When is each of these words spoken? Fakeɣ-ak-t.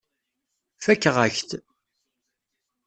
Fakeɣ-ak-t. 0.83 1.49